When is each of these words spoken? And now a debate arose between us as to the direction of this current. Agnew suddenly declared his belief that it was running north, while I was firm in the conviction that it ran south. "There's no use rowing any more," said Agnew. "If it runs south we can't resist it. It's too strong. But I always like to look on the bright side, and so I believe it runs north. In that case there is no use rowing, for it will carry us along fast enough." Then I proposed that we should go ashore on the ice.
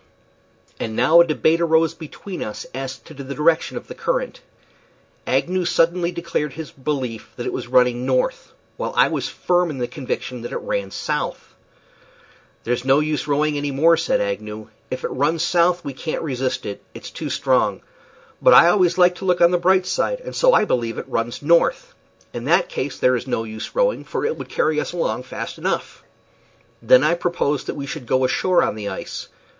And 0.79 0.95
now 0.95 1.21
a 1.21 1.27
debate 1.27 1.61
arose 1.61 1.93
between 1.93 2.41
us 2.41 2.65
as 2.73 2.97
to 3.01 3.13
the 3.13 3.35
direction 3.35 3.77
of 3.77 3.87
this 3.87 3.99
current. 3.99 4.41
Agnew 5.27 5.63
suddenly 5.63 6.11
declared 6.11 6.53
his 6.53 6.71
belief 6.71 7.29
that 7.35 7.45
it 7.45 7.53
was 7.53 7.67
running 7.67 8.03
north, 8.03 8.51
while 8.77 8.95
I 8.97 9.09
was 9.09 9.29
firm 9.29 9.69
in 9.69 9.77
the 9.77 9.87
conviction 9.87 10.41
that 10.41 10.53
it 10.53 10.57
ran 10.57 10.89
south. 10.89 11.53
"There's 12.63 12.83
no 12.83 12.99
use 12.99 13.27
rowing 13.27 13.57
any 13.57 13.69
more," 13.69 13.95
said 13.95 14.21
Agnew. 14.21 14.69
"If 14.89 15.03
it 15.03 15.09
runs 15.11 15.43
south 15.43 15.85
we 15.85 15.93
can't 15.93 16.23
resist 16.23 16.65
it. 16.65 16.81
It's 16.95 17.11
too 17.11 17.29
strong. 17.29 17.81
But 18.41 18.55
I 18.55 18.69
always 18.69 18.97
like 18.97 19.13
to 19.17 19.25
look 19.25 19.39
on 19.39 19.51
the 19.51 19.59
bright 19.59 19.85
side, 19.85 20.19
and 20.21 20.35
so 20.35 20.51
I 20.51 20.65
believe 20.65 20.97
it 20.97 21.05
runs 21.07 21.43
north. 21.43 21.93
In 22.33 22.45
that 22.45 22.69
case 22.69 22.97
there 22.97 23.15
is 23.15 23.27
no 23.27 23.43
use 23.43 23.75
rowing, 23.75 24.03
for 24.03 24.25
it 24.25 24.35
will 24.35 24.45
carry 24.45 24.79
us 24.79 24.93
along 24.93 25.21
fast 25.21 25.59
enough." 25.59 26.03
Then 26.81 27.03
I 27.03 27.13
proposed 27.13 27.67
that 27.67 27.75
we 27.75 27.85
should 27.85 28.07
go 28.07 28.25
ashore 28.25 28.63
on 28.63 28.73
the 28.73 28.89
ice. 28.89 29.27